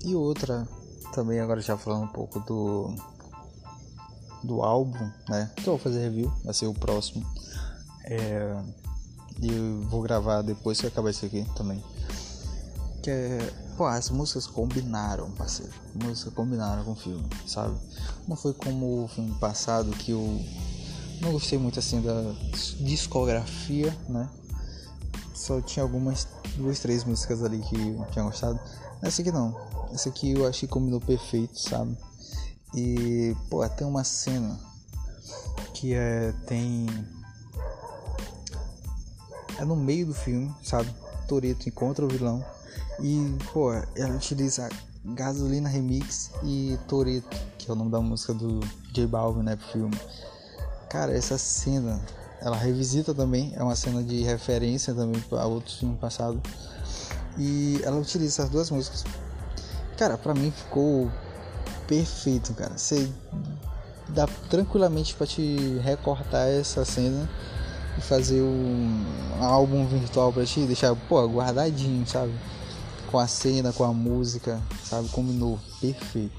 E 0.05 0.15
outra, 0.15 0.67
também 1.13 1.39
agora 1.39 1.59
já 1.59 1.77
falando 1.77 2.03
um 2.03 2.13
pouco 2.13 2.39
do 2.41 2.95
do 4.43 4.61
álbum, 4.61 5.11
né? 5.27 5.51
Que 5.57 5.67
eu 5.67 5.73
vou 5.73 5.77
fazer 5.77 5.99
review, 5.99 6.31
vai 6.43 6.53
ser 6.53 6.67
o 6.67 6.73
próximo. 6.73 7.25
É, 8.05 8.63
e 9.41 9.49
eu 9.49 9.81
vou 9.89 10.01
gravar 10.01 10.41
depois 10.41 10.79
que 10.79 10.87
acabar 10.87 11.09
isso 11.09 11.25
aqui 11.25 11.45
também. 11.55 11.83
Que 13.07 13.11
é, 13.11 13.53
pô, 13.77 13.85
as 13.85 14.09
músicas 14.09 14.47
combinaram, 14.47 15.31
parceiro. 15.31 15.71
As 15.95 16.03
músicas 16.05 16.33
combinaram 16.33 16.83
com 16.83 16.91
o 16.91 16.95
filme, 16.97 17.25
sabe? 17.47 17.73
Não 18.27 18.35
foi 18.35 18.53
como 18.53 19.05
o 19.05 19.07
filme 19.07 19.33
passado 19.35 19.91
que 19.91 20.11
o 20.11 20.45
não 21.21 21.31
gostei 21.31 21.57
muito 21.57 21.79
assim 21.79 22.01
da 22.01 22.33
discografia, 22.81 23.97
né? 24.09 24.29
Só 25.33 25.61
tinha 25.61 25.83
algumas 25.83 26.27
duas, 26.57 26.79
três 26.79 27.05
músicas 27.05 27.41
ali 27.45 27.59
que 27.61 27.77
eu 27.77 28.05
tinha 28.11 28.25
gostado. 28.25 28.59
Essa 29.01 29.21
aqui 29.21 29.31
não. 29.31 29.55
Essa 29.93 30.09
aqui 30.09 30.33
eu 30.33 30.45
achei 30.45 30.67
que 30.67 30.73
combinou 30.73 30.99
perfeito, 30.99 31.57
sabe? 31.57 31.97
E, 32.75 33.33
pô, 33.49 33.65
tem 33.69 33.87
uma 33.87 34.03
cena 34.03 34.59
que 35.73 35.93
é 35.93 36.33
tem 36.45 36.87
é 39.57 39.63
no 39.63 39.77
meio 39.77 40.07
do 40.07 40.13
filme, 40.13 40.53
sabe? 40.61 40.93
Toreto 41.25 41.69
encontra 41.69 42.03
o 42.03 42.09
vilão 42.09 42.43
e, 43.01 43.38
pô, 43.51 43.74
ela 43.96 44.15
utiliza 44.15 44.69
Gasolina 45.05 45.69
Remix 45.69 46.31
e 46.43 46.77
Toreto, 46.88 47.38
que 47.57 47.69
é 47.69 47.74
o 47.74 47.75
nome 47.75 47.91
da 47.91 48.01
música 48.01 48.34
do 48.34 48.60
J 48.91 49.07
Balvin, 49.07 49.43
né, 49.43 49.55
pro 49.55 49.67
filme. 49.67 50.00
Cara, 50.89 51.15
essa 51.15 51.38
cena, 51.38 52.01
ela 52.41 52.55
revisita 52.55 53.13
também, 53.13 53.53
é 53.55 53.63
uma 53.63 53.75
cena 53.75 54.03
de 54.03 54.24
referência 54.24 54.93
também 54.93 55.22
para 55.22 55.46
outros 55.46 55.79
filmes 55.79 56.00
passados. 56.00 56.41
E 57.38 57.79
ela 57.84 57.98
utiliza 57.98 58.41
essas 58.41 58.50
duas 58.50 58.72
músicas. 58.72 59.03
Cara, 59.98 60.17
pra 60.17 60.34
mim 60.34 60.51
ficou 60.51 61.10
perfeito, 61.88 62.53
cara. 62.53 62.77
Você 62.77 63.10
dá 64.10 64.27
tranquilamente 64.50 65.15
para 65.15 65.27
te 65.27 65.79
recortar 65.84 66.48
essa 66.48 66.84
cena 66.84 67.29
e 67.98 68.01
fazer 68.01 68.41
um 68.41 69.03
álbum 69.41 69.86
virtual 69.88 70.31
para 70.31 70.46
ti, 70.46 70.62
deixar, 70.65 70.96
pô, 71.07 71.27
guardadinho, 71.27 72.05
sabe? 72.07 72.34
Com 73.09 73.19
a 73.19 73.27
cena, 73.27 73.71
com 73.71 73.83
a 73.83 73.93
música, 73.93 74.61
sabe? 74.83 75.09
Combinou 75.09 75.59
perfeito. 75.79 76.37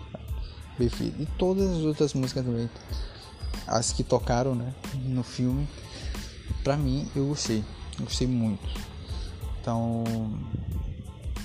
Perfeito. 0.76 1.22
E 1.22 1.26
todas 1.38 1.68
as 1.70 1.82
outras 1.82 2.14
músicas 2.14 2.44
também 2.44 2.68
as 3.68 3.92
que 3.92 4.02
tocaram 4.02 4.54
né, 4.54 4.74
no 5.04 5.22
filme, 5.22 5.68
pra 6.64 6.76
mim 6.76 7.08
eu 7.14 7.26
gostei, 7.26 7.62
eu 7.98 8.04
gostei 8.04 8.26
muito. 8.26 8.66
Então 9.60 10.04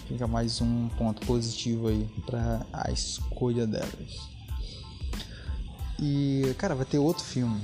fica 0.07 0.25
mais 0.25 0.61
um 0.61 0.87
ponto 0.89 1.25
positivo 1.25 1.89
aí 1.89 2.09
para 2.25 2.65
a 2.71 2.91
escolha 2.91 3.67
delas. 3.67 4.31
E 5.99 6.55
cara, 6.57 6.75
vai 6.75 6.85
ter 6.85 6.97
outro 6.97 7.23
filme. 7.23 7.61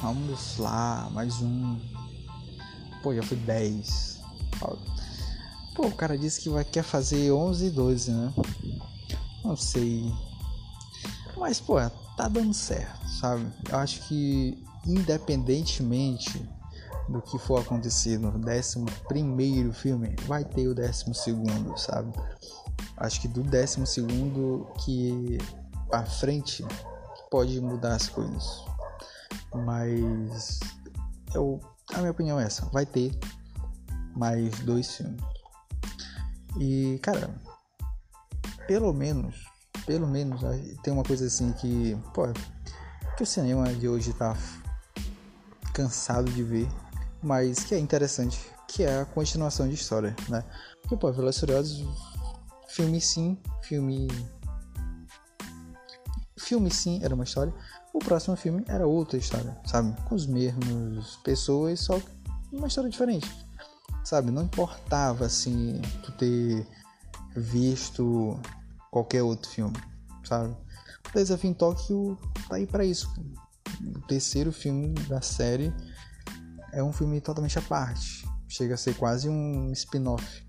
Vamos 0.00 0.58
lá, 0.58 1.08
mais 1.12 1.40
um. 1.42 1.78
Pô, 3.02 3.14
já 3.14 3.22
foi 3.22 3.36
10. 3.38 4.20
Pô, 5.80 5.86
o 5.86 5.92
cara 5.92 6.18
disse 6.18 6.42
que 6.42 6.50
vai 6.50 6.62
quer 6.62 6.82
fazer 6.82 7.32
11 7.32 7.64
e 7.64 7.70
12, 7.70 8.10
né? 8.10 8.34
Não 9.42 9.56
sei. 9.56 10.12
Mas, 11.38 11.58
pô, 11.58 11.76
tá 12.18 12.28
dando 12.28 12.52
certo, 12.52 13.08
sabe? 13.08 13.50
Eu 13.66 13.78
acho 13.78 14.06
que 14.06 14.62
independentemente 14.86 16.46
do 17.08 17.22
que 17.22 17.38
for 17.38 17.62
acontecer 17.62 18.18
no 18.18 18.28
11 18.28 18.84
primeiro 19.08 19.72
filme, 19.72 20.14
vai 20.26 20.44
ter 20.44 20.68
o 20.68 20.74
12 20.74 21.14
segundo, 21.14 21.74
sabe? 21.78 22.12
Acho 22.98 23.22
que 23.22 23.28
do 23.28 23.42
12 23.42 23.86
segundo 23.86 24.68
que 24.84 25.38
para 25.88 26.04
frente 26.04 26.62
pode 27.30 27.58
mudar 27.58 27.94
as 27.94 28.06
coisas. 28.06 28.66
Mas 29.64 30.60
eu, 31.34 31.58
a 31.94 32.00
minha 32.00 32.10
opinião 32.10 32.38
é 32.38 32.44
essa, 32.44 32.66
vai 32.66 32.84
ter 32.84 33.18
mais 34.14 34.50
dois 34.60 34.94
filmes. 34.94 35.39
E 36.58 36.98
cara, 37.02 37.30
pelo 38.66 38.92
menos 38.92 39.50
pelo 39.90 40.06
menos 40.06 40.40
tem 40.82 40.92
uma 40.92 41.02
coisa 41.02 41.26
assim 41.26 41.52
que, 41.52 41.96
pô, 42.14 42.22
que 43.16 43.22
o 43.22 43.26
cinema 43.26 43.72
de 43.74 43.88
hoje 43.88 44.12
tá 44.12 44.36
cansado 45.72 46.30
de 46.30 46.42
ver, 46.42 46.68
mas 47.22 47.64
que 47.64 47.74
é 47.74 47.78
interessante, 47.78 48.38
que 48.68 48.84
é 48.84 49.00
a 49.00 49.04
continuação 49.04 49.68
de 49.68 49.74
história, 49.74 50.14
né? 50.28 50.44
Porque, 50.80 50.96
pô, 50.96 51.12
Velozes 51.12 51.84
filme 52.68 53.00
sim, 53.00 53.36
filme 53.62 54.08
filme 56.38 56.70
sim 56.70 57.00
era 57.02 57.14
uma 57.14 57.24
história, 57.24 57.52
o 57.92 57.98
próximo 57.98 58.36
filme 58.36 58.64
era 58.68 58.86
outra 58.86 59.18
história, 59.18 59.56
sabe? 59.66 60.00
Com 60.02 60.14
os 60.14 60.26
mesmos 60.26 61.16
pessoas, 61.24 61.80
só 61.80 62.00
uma 62.52 62.68
história 62.68 62.88
diferente, 62.88 63.28
sabe? 64.10 64.32
Não 64.32 64.42
importava 64.42 65.24
assim 65.26 65.80
tu 66.02 66.10
ter 66.10 66.66
visto 67.36 68.40
qualquer 68.90 69.22
outro 69.22 69.48
filme, 69.48 69.76
sabe? 70.24 70.52
O 71.08 71.12
Desafio 71.14 71.50
em 71.50 71.54
Tóquio 71.54 72.18
tá 72.48 72.56
aí 72.56 72.66
para 72.66 72.84
isso. 72.84 73.08
O 73.80 74.00
terceiro 74.08 74.50
filme 74.52 74.94
da 75.08 75.20
série 75.20 75.72
é 76.72 76.82
um 76.82 76.92
filme 76.92 77.20
totalmente 77.20 77.56
à 77.56 77.62
parte. 77.62 78.26
Chega 78.48 78.74
a 78.74 78.76
ser 78.76 78.94
quase 78.94 79.28
um 79.28 79.70
spin-off, 79.70 80.44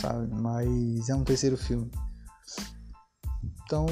sabe? 0.00 0.26
Mas 0.34 1.08
é 1.08 1.14
um 1.14 1.22
terceiro 1.22 1.56
filme. 1.56 1.88
Então 3.62 3.86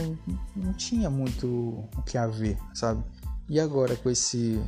não 0.56 0.72
tinha 0.72 1.08
muito 1.08 1.88
o 1.96 2.02
que 2.04 2.18
haver, 2.18 2.58
sabe? 2.74 3.04
E 3.48 3.60
agora 3.60 3.94
com 3.94 4.10
esse 4.10 4.60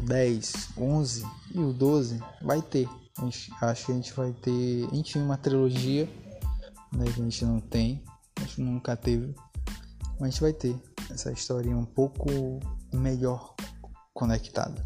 10, 0.00 0.70
11 0.76 1.26
e 1.54 1.58
o 1.58 1.72
12 1.72 2.22
vai 2.42 2.62
ter. 2.62 2.88
Gente, 3.20 3.52
acho 3.60 3.86
que 3.86 3.92
a 3.92 3.94
gente 3.94 4.12
vai 4.14 4.32
ter. 4.32 4.88
A 4.90 4.94
gente 4.94 5.12
tinha 5.12 5.24
uma 5.24 5.36
trilogia 5.36 6.08
né, 6.92 7.04
que 7.04 7.20
a 7.20 7.24
gente 7.24 7.44
não 7.44 7.60
tem, 7.60 8.02
a 8.36 8.40
gente 8.40 8.60
nunca 8.60 8.96
teve. 8.96 9.34
Mas 10.18 10.22
a 10.22 10.30
gente 10.30 10.40
vai 10.40 10.52
ter 10.52 10.76
essa 11.10 11.32
história 11.32 11.76
um 11.76 11.84
pouco 11.84 12.26
melhor 12.92 13.54
conectada. 14.14 14.84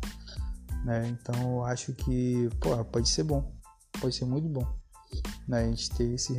Né? 0.85 1.09
Então 1.09 1.57
eu 1.57 1.65
acho 1.65 1.93
que 1.93 2.49
pô, 2.61 2.85
pode 2.85 3.09
ser 3.09 3.25
bom, 3.25 3.53
pode 4.01 4.15
ser 4.15 4.25
muito 4.25 4.49
bom 4.49 4.67
né? 5.47 5.65
a 5.65 5.67
gente 5.67 5.91
ter 5.91 6.15
esses 6.15 6.37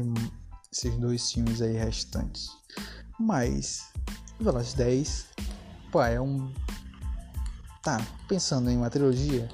esses 0.71 0.97
dois 0.97 1.31
filmes 1.31 1.61
aí 1.61 1.73
restantes. 1.73 2.49
Mas 3.19 3.91
Velozes 4.39 4.73
10, 4.75 5.27
pô, 5.91 6.01
é 6.03 6.21
um 6.21 6.53
tá, 7.87 8.05
pensando 8.27 8.69
em 8.69 8.75
uma 8.75 8.89
trilogia, 8.89 9.47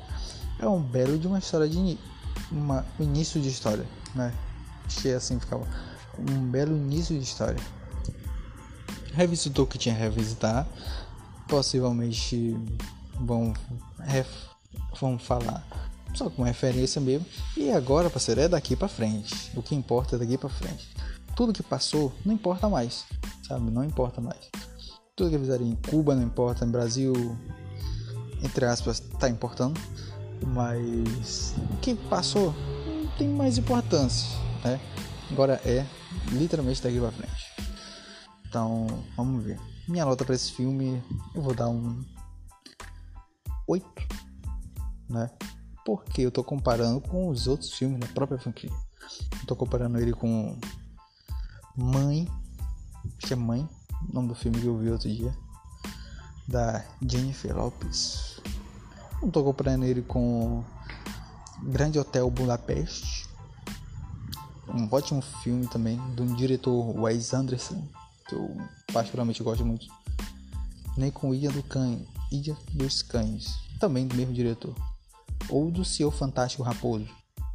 é 0.57 0.67
um 0.67 0.81
belo 0.81 1.19
de 1.19 1.27
uma 1.27 1.37
história 1.37 1.69
de 1.69 1.77
um 1.77 2.83
início 2.99 3.39
de 3.39 3.47
história, 3.47 3.85
né? 4.15 4.33
Achei 4.87 5.13
assim 5.13 5.39
ficava 5.39 5.67
um 6.17 6.49
belo 6.49 6.75
início 6.75 7.15
de 7.15 7.23
história. 7.23 7.59
Revisitou 9.13 9.65
o 9.65 9.67
que 9.67 9.77
tinha 9.77 9.93
a 9.93 9.97
revisitar, 9.99 10.67
possivelmente 11.47 12.57
vão 13.19 13.53
ref, 13.99 14.27
vão 14.99 15.19
falar 15.19 15.63
só 16.15 16.27
com 16.27 16.41
referência 16.41 16.99
mesmo. 16.99 17.27
E 17.55 17.69
agora, 17.69 18.09
parceiro, 18.09 18.41
é 18.41 18.47
daqui 18.47 18.75
para 18.75 18.87
frente. 18.87 19.51
O 19.55 19.61
que 19.61 19.75
importa 19.75 20.15
é 20.15 20.19
daqui 20.19 20.39
para 20.39 20.49
frente. 20.49 20.89
Tudo 21.35 21.53
que 21.53 21.61
passou 21.61 22.11
não 22.25 22.33
importa 22.33 22.67
mais, 22.67 23.05
sabe? 23.47 23.69
Não 23.69 23.83
importa 23.83 24.19
mais. 24.19 24.49
Tudo 25.15 25.29
que 25.29 25.37
fizeram 25.37 25.67
em 25.67 25.75
Cuba 25.75 26.15
não 26.15 26.23
importa, 26.23 26.65
em 26.65 26.69
Brasil, 26.69 27.13
entre 28.43 28.65
aspas, 28.65 28.99
tá 28.99 29.29
importando. 29.29 29.79
Mas 30.45 31.55
o 31.71 31.77
que 31.77 31.95
passou 31.95 32.53
não 32.85 33.07
tem 33.17 33.29
mais 33.29 33.57
importância, 33.57 34.27
né? 34.63 34.79
Agora 35.31 35.61
é 35.65 35.85
literalmente 36.31 36.81
daqui 36.81 36.99
para 36.99 37.11
frente. 37.11 37.53
Então, 38.47 38.87
vamos 39.15 39.43
ver. 39.43 39.59
Minha 39.87 40.05
nota 40.05 40.25
para 40.25 40.35
esse 40.35 40.51
filme, 40.51 41.01
eu 41.33 41.41
vou 41.41 41.53
dar 41.53 41.69
um 41.69 42.03
8, 43.67 43.85
né? 45.09 45.29
porque 45.85 46.21
eu 46.21 46.31
tô 46.31 46.43
comparando 46.43 47.01
com 47.01 47.29
os 47.29 47.47
outros 47.47 47.73
filmes 47.73 47.99
da 47.99 48.07
própria 48.07 48.39
franquia. 48.39 48.71
Eu 49.39 49.45
tô 49.45 49.55
comparando 49.55 49.99
ele 49.99 50.13
com 50.13 50.57
Mãe, 51.75 52.27
acho 53.17 53.27
que 53.27 53.33
é 53.33 53.35
Mãe, 53.35 53.67
o 54.09 54.13
nome 54.13 54.27
do 54.29 54.35
filme 54.35 54.59
que 54.59 54.65
eu 54.65 54.77
vi 54.77 54.89
outro 54.89 55.09
dia, 55.09 55.35
da 56.47 56.83
Jennifer 57.01 57.55
Lopes. 57.55 58.39
Não 59.21 59.29
tô 59.29 59.43
comparando 59.43 59.85
ele 59.85 60.01
com 60.01 60.63
Grande 61.63 61.97
Hotel 61.97 62.29
Budapeste, 62.29 63.27
um 64.67 64.87
ótimo 64.91 65.21
filme 65.21 65.67
também, 65.67 65.97
do 66.15 66.25
diretor 66.35 66.99
Wes 66.99 67.33
Anderson, 67.33 67.87
que 68.27 68.35
eu 68.35 68.55
particularmente 68.91 69.43
gosto 69.43 69.65
muito. 69.65 69.85
Nem 70.97 71.11
com 71.11 71.33
Ilha 71.33 71.51
do 71.51 71.63
Cães, 71.63 72.07
Ilha 72.31 72.57
dos 72.73 73.01
Cães, 73.01 73.55
também 73.79 74.07
do 74.07 74.15
mesmo 74.15 74.33
diretor 74.33 74.75
ou 75.49 75.69
do 75.69 75.83
Seu 75.83 76.09
Fantástico 76.09 76.63
Raposo, 76.63 77.07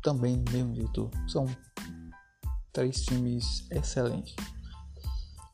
também 0.02 0.42
do 0.42 0.52
mesmo 0.52 0.72
diretor. 0.72 1.10
São 1.26 1.46
três 2.72 3.04
filmes 3.04 3.66
excelentes. 3.70 4.34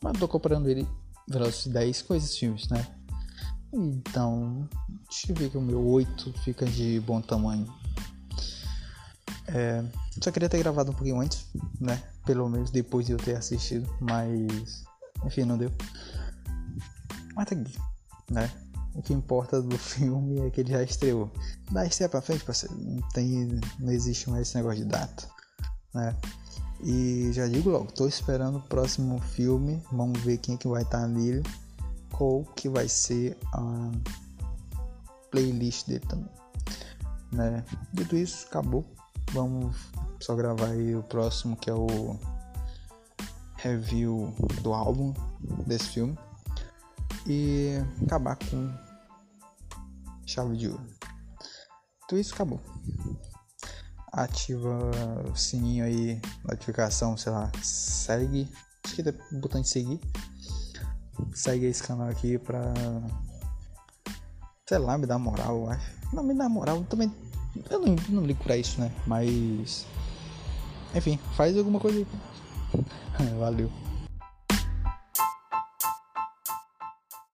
Mas 0.03 0.19
tô 0.19 0.29
comparando 0.29 0.69
ele 0.69 0.87
Velozes 1.27 1.67
10 1.67 2.03
com 2.03 2.15
esses 2.15 2.37
filmes, 2.37 2.69
né? 2.69 2.87
Então, 3.77 4.69
deixa 5.09 5.33
eu 5.33 5.35
ver 5.35 5.51
que 5.51 5.59
o 5.59 5.61
meu 5.61 5.85
8 5.85 6.33
fica 6.45 6.65
de 6.65 7.01
bom 7.01 7.21
tamanho. 7.21 7.67
É, 9.49 9.85
só 10.23 10.31
queria 10.31 10.49
ter 10.49 10.59
gravado 10.59 10.93
um 10.93 10.95
pouquinho 10.95 11.21
antes, 11.21 11.45
né? 11.81 12.01
Pelo 12.25 12.49
menos 12.49 12.71
depois 12.71 13.05
de 13.05 13.13
eu 13.13 13.19
ter 13.19 13.37
assistido, 13.37 13.93
mas 14.01 14.85
enfim, 15.25 15.43
não 15.43 15.59
deu. 15.59 15.73
Mas 17.35 17.49
tá 17.49 17.57
aqui, 17.57 17.77
né? 18.31 18.49
O 18.95 19.03
que 19.03 19.13
importa 19.13 19.61
do 19.61 19.77
filme 19.77 20.39
é 20.39 20.51
que 20.51 20.61
ele 20.61 20.71
já 20.71 20.83
estreou. 20.83 21.29
Da 21.73 21.85
estreia 21.85 22.09
pra 22.09 22.23
frente, 22.23 22.45
parceiro, 22.45 22.77
não, 22.79 23.03
tem, 23.09 23.61
não 23.81 23.91
existe 23.91 24.31
mais 24.31 24.49
esse 24.49 24.57
negócio 24.57 24.79
de 24.79 24.85
data, 24.85 25.29
né? 25.93 26.17
E 26.81 27.31
já 27.33 27.49
digo 27.49 27.71
logo, 27.71 27.91
tô 27.91 28.07
esperando 28.07 28.59
o 28.59 28.63
próximo 28.63 29.21
filme. 29.21 29.83
Vamos 29.91 30.21
ver 30.21 30.39
quem 30.39 30.55
é 30.55 30.59
que 30.59 30.69
vai 30.69 30.83
estar 30.83 31.01
tá 31.01 31.09
nele. 31.09 31.43
Qual 32.17 32.45
que 32.55 32.69
vai 32.69 32.89
ser 32.89 33.37
a 33.53 33.91
playlist 35.35 35.89
dele 35.89 36.07
também. 36.07 36.31
Né? 37.33 37.65
Dito 37.93 38.15
isso, 38.15 38.47
acabou. 38.47 38.85
Vamos 39.33 39.77
só 40.21 40.37
gravar 40.37 40.69
aí 40.69 40.95
o 40.95 41.03
próximo 41.03 41.57
que 41.57 41.69
é 41.69 41.75
o 41.75 42.17
review 43.57 44.33
do 44.63 44.73
álbum 44.73 45.13
desse 45.67 45.89
filme 45.89 46.17
e 47.27 47.73
acabar 48.05 48.37
com 48.37 48.73
chave 50.25 50.57
de 50.57 50.69
ouro. 50.69 50.87
Tudo 52.09 52.21
isso 52.21 52.35
acabou. 52.35 52.61
Ativa 54.13 54.79
o 55.33 55.35
sininho 55.35 55.85
aí, 55.85 56.21
notificação, 56.45 57.17
sei 57.17 57.33
lá, 57.33 57.51
segue. 57.61 58.49
Acho 58.85 58.95
que 58.95 59.09
é 59.09 59.13
botão 59.33 59.61
de 59.61 59.69
seguir. 59.69 60.01
Segue 61.33 61.67
esse 61.67 61.83
canal 61.83 62.09
aqui 62.09 62.39
pra. 62.39 62.73
Sei 64.67 64.79
lá, 64.79 64.97
me 64.97 65.07
dá 65.07 65.19
moral, 65.19 65.57
eu 65.57 65.71
acho. 65.71 65.93
Não, 66.13 66.23
me 66.23 66.35
dá 66.35 66.49
moral 66.49 66.85
também. 66.85 67.13
Eu 67.71 67.81
não, 67.81 67.97
não 68.09 68.25
ligo 68.25 68.43
pra 68.43 68.57
isso, 68.57 68.81
né? 68.81 68.91
Mas. 69.07 69.87
Enfim, 70.95 71.19
faz 71.37 71.57
alguma 71.57 71.81
coisa 71.81 71.99
aí. 71.99 72.07
Valeu. 73.39 73.71